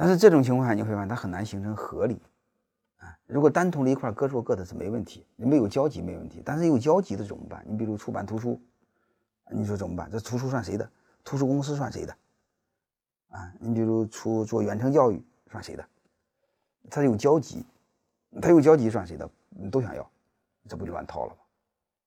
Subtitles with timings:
[0.00, 2.18] 但是这种情况下你会发现它很难形成合力
[2.96, 3.14] 啊。
[3.26, 6.40] 如果单独的一块各做各的是没问题，你没有交集没问题。
[6.42, 7.62] 但是有交集的怎么办？
[7.68, 8.58] 你比如出版图书，
[9.50, 10.10] 你说怎么办？
[10.10, 10.90] 这图书算谁的？
[11.22, 12.16] 图书公司算谁的？
[13.28, 15.86] 啊，你比如出做远程教育算谁的？
[16.88, 17.66] 它有交集，
[18.40, 19.30] 它有交集算谁的？
[19.50, 20.10] 你都想要，
[20.66, 21.36] 这不就乱套了吗？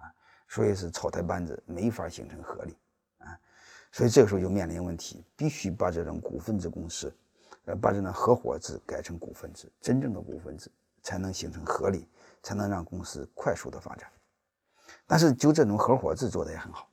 [0.00, 0.10] 啊，
[0.48, 2.76] 所以是草台班子，没法形成合力
[3.18, 3.38] 啊。
[3.92, 7.14] 所以这个时候就面临问题，必须把这种股份制公司。
[7.66, 10.70] 呃，把这种合伙制改成股份制，真正的股份制
[11.02, 12.08] 才能形成合理，
[12.42, 14.08] 才能让公司快速的发展。
[15.06, 16.88] 但是就这种合伙制做的也很好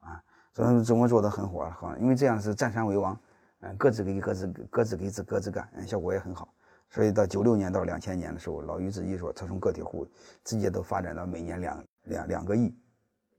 [0.00, 0.22] 啊，
[0.52, 3.18] 所以中国做的很火好，因为这样是占山为王，
[3.60, 6.52] 嗯，各自给各自各自给自各自干，嗯效果也很好。
[6.90, 10.06] 所以到九六年到两千年的时候，老于自己说，他从个体户
[10.44, 12.74] 直接都发展到每年两两两个亿，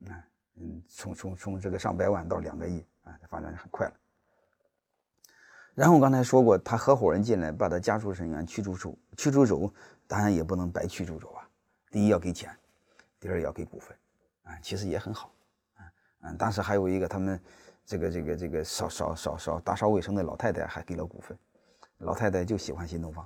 [0.07, 0.13] 啊，
[0.55, 3.93] 嗯，从从从这个上百万到两个亿啊，发展很快了。
[5.79, 9.73] 然后我刚才说过，他合伙人进来把他家属成员驱逐走，驱逐走，
[10.07, 11.47] 当然也不能白驱逐走啊。
[11.89, 12.53] 第一要给钱，
[13.17, 13.97] 第二要给股份，
[14.43, 15.31] 啊，其实也很好，
[15.77, 15.87] 啊，
[16.23, 17.41] 嗯，当时还有一个他们
[17.85, 21.37] 这个这个这个扫扫扫扫打扫卫生的老太太还给了股份，
[21.99, 23.25] 老太太就喜欢新东方，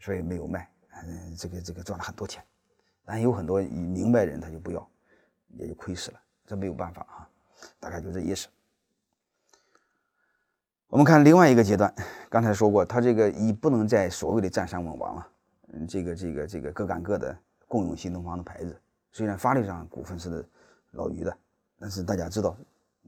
[0.00, 0.68] 所以没有卖，
[1.04, 2.42] 嗯，这个这个赚了很多钱，
[3.04, 4.90] 但有很多明白人他就不要，
[5.50, 7.30] 也就亏死了，这没有办法啊，
[7.78, 8.48] 大概就这意思。
[10.88, 11.92] 我们看另外一个阶段，
[12.30, 15.28] 刚才说过，他这个已不能再所谓的占山为王了，
[15.72, 18.80] 嗯，这个这个这个各干各的，共用新东方的牌子。
[19.10, 20.48] 虽然法律上股份是
[20.92, 21.36] 老于的，
[21.78, 22.56] 但是大家知道，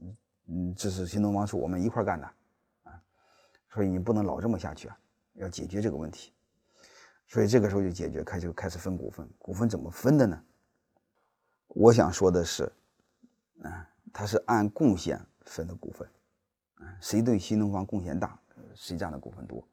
[0.01, 2.27] 嗯嗯，这是新东方是我们一块干的，
[2.83, 3.01] 啊，
[3.69, 4.97] 所以你不能老这么下去啊，
[5.35, 6.33] 要解决这个问题。
[7.27, 10.41] 所以这个时候就解决，开就开始分股份，股份怎么分的呢？
[11.69, 12.69] 我想说的是，
[13.63, 16.05] 啊，他是按贡献分的股份。
[16.99, 18.39] 谁对新东方贡献大，
[18.75, 19.63] 谁占的股份多。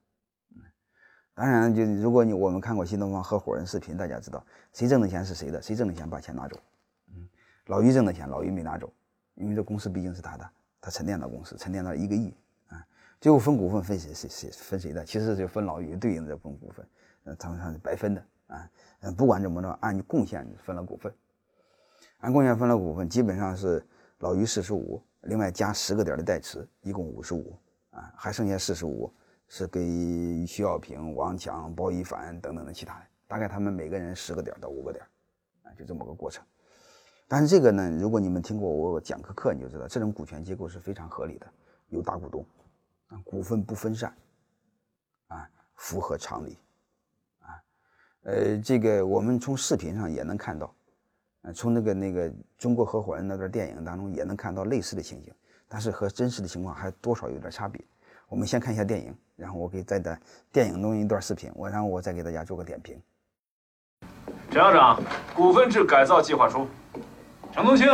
[1.35, 6.59] 当然，就如果你我们看过新东方合伙人视频，大家知道谁挣的钱是谁的，谁挣的钱把钱拿走。
[7.15, 7.29] 嗯，
[7.67, 8.91] 老于挣的钱，老于没拿走，
[9.35, 10.51] 因为这公司毕竟是他的，
[10.81, 12.35] 他沉淀到公司，沉淀到一个亿
[12.69, 12.83] 啊。
[13.21, 16.87] 最后分股份分谁谁谁分谁的，其实就分老于对应的这分股份，
[17.25, 18.71] 呃，他们上是白分的啊。
[19.15, 21.13] 不管怎么着，按贡献分了股份，
[22.21, 23.87] 按贡献分了股份，基本上是
[24.21, 25.03] 老于四十五。
[25.27, 27.59] 另外加十个点的代持，一共五十五
[27.91, 29.13] 啊，还剩下四十五
[29.49, 29.81] 是给
[30.47, 35.05] 徐小平、王强、包一凡等等的其他的，大概他们每个人十个点到五个点
[35.63, 36.45] 啊，就这么个过程。
[37.27, 41.47] 但是这个呢，如果你们听过我讲课课，你就知道这种股权结构是非常合理的，
[41.89, 42.47] 有大股东
[43.09, 44.17] 啊，股份不分散
[45.27, 46.57] 啊，符合常理
[47.41, 47.49] 啊。
[48.23, 50.73] 呃，这个我们从视频上也能看到。
[51.55, 55.33] 从那个那个中国合伙人那段电影当中也能看到类似的情景，
[55.69, 57.81] 但是和真实的情况还多少有点差别。
[58.29, 60.19] 我们先看一下电影，然后我给再的
[60.51, 63.01] 电影弄一段视频，我然后我再给大家做个点评。
[64.51, 65.01] 陈校长，
[65.35, 66.67] 股份制改造计划书。
[67.53, 67.87] 陈东兴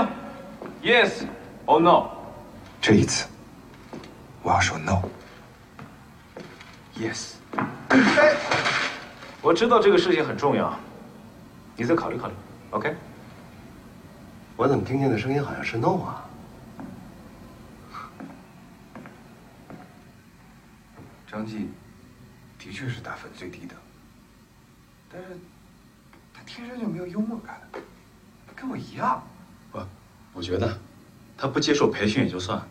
[0.83, 1.25] ，Yes
[1.67, 2.11] or No？
[2.81, 3.27] 这一次，
[4.43, 5.03] 我要说 No。
[6.97, 7.35] Yes。
[9.43, 10.75] 我知道这个事情很重要，
[11.77, 12.35] 你再考虑考虑
[12.71, 12.95] ，OK？
[14.63, 16.25] 我怎么听见的声音好像是 no 啊？
[21.29, 21.69] 张继
[22.61, 23.75] 的确是打分最低的，
[25.13, 25.37] 但是
[26.33, 27.61] 他天生就没有幽默感，
[28.55, 29.21] 跟我一样。
[29.73, 29.81] 不，
[30.33, 30.79] 我觉得
[31.37, 32.63] 他不接受培训也就算，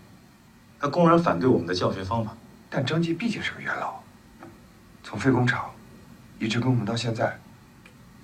[0.79, 2.33] 他公然反对我们的教学方法。
[2.69, 4.01] 但张继毕竟是个元老，
[5.03, 5.69] 从废工厂
[6.39, 7.37] 一直跟我们到现在，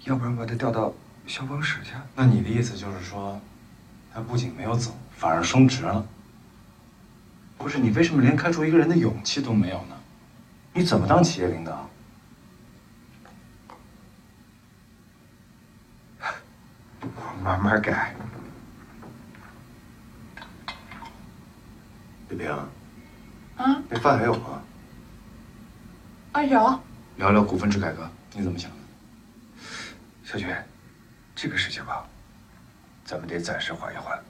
[0.05, 0.93] 要不然把他调到
[1.25, 1.91] 消防室去？
[2.15, 3.37] 那你的意思就是说？
[4.13, 6.05] 他不仅没有走，反而升职了。
[7.57, 9.97] 不是你为什么连开除一个人的勇气都没有呢？
[10.73, 11.89] 你怎么当企业领导？
[17.01, 18.15] 我慢慢改。
[22.29, 22.51] 李平，
[23.55, 24.61] 啊，那饭还有吗？
[26.33, 26.79] 啊有。
[27.15, 28.77] 聊聊股份制改革，你怎么想的？
[30.23, 30.47] 小军，
[31.35, 32.05] 这个事情吧。
[33.07, 34.21] 咱们得暂时缓一缓，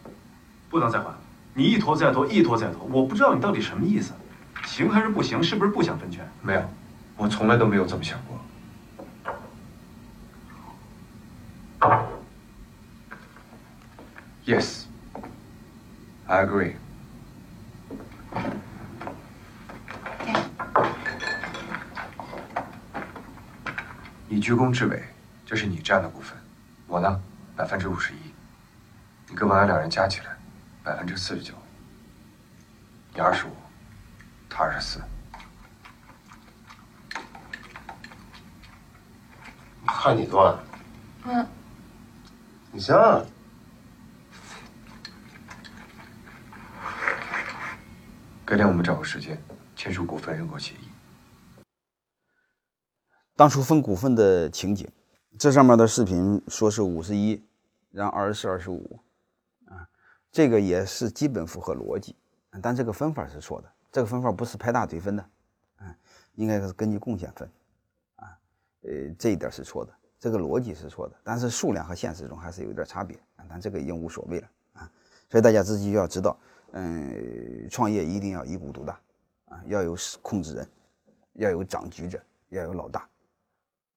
[0.70, 1.12] 不能再缓。
[1.56, 4.14] 你一拖再拖，一拖再拖，我不知道你到底什么意思，
[4.68, 5.42] 行还是不行？
[5.42, 6.24] 是不是不想分权？
[6.44, 6.62] 没有，
[7.16, 8.40] 我从来都没有这么想过。
[14.46, 14.84] Yes,
[16.28, 16.74] I agree.
[24.30, 25.02] 你居功至伟，
[25.48, 26.38] 这是你占的股份，
[26.86, 27.20] 我呢，
[27.56, 28.18] 百分之五十一。
[29.30, 30.38] 你跟王阳两人加起来，
[30.84, 31.54] 百分之四十九。
[33.14, 33.52] 你二十五，
[34.50, 35.02] 他二十四。
[39.86, 40.58] 看你断？
[41.26, 41.46] 嗯，
[42.72, 43.26] 你行啊。
[48.46, 49.38] 改天我们找个时间
[49.76, 50.88] 签署股份认购协议。
[53.36, 54.90] 当初分股份的情景，
[55.38, 57.46] 这上面的视频说是五十一，
[57.92, 59.07] 然后二十四、二十五，啊，
[60.32, 62.16] 这个也是基本符合逻辑，
[62.62, 65.30] 但这个分法是错的，这个分法不是拍大腿分的，
[65.78, 65.96] 啊，
[66.36, 67.50] 应该是根据贡献分，
[68.18, 68.38] 啊，
[68.82, 74.92] 呃，这一点是错的，这个逻辑是错的，但是数量和现实中还是有点差别，啊，但这个已经无所谓了，啊，
[75.30, 76.38] 所以大家自己要知道。
[76.74, 79.00] 嗯，创业一定要一股独大
[79.46, 80.70] 啊，要有控制人，
[81.34, 83.08] 要有掌局者，要有老大，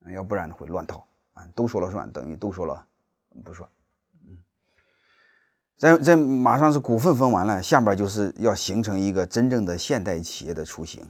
[0.07, 1.05] 要不然会乱套
[1.35, 1.45] 啊。
[1.53, 2.87] 都说了算，等于都说了
[3.45, 3.69] 不算。
[5.81, 11.05] 嗯，在在马上是股份分完了，下边就是要形成一个真正的现代企业的雏形，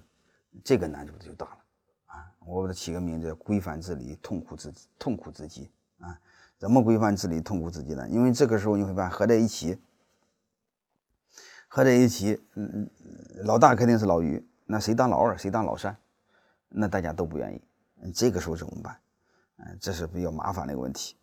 [0.64, 1.58] 这个难度就大了
[2.06, 2.32] 啊。
[2.46, 6.18] 我给它起个名字叫：规范治理，痛苦自痛苦自己啊。
[6.58, 8.08] 怎么规范治理，痛苦自己呢？
[8.08, 9.80] 因为这个时候你会发现合在一起。
[11.72, 12.90] 合在一起，嗯，
[13.44, 15.96] 老大肯定是老于，那谁当老二，谁当老三，
[16.68, 17.62] 那大家都不愿意，
[18.12, 18.96] 这个时候怎么办？
[19.58, 21.14] 嗯，这是比较麻烦的一个问题。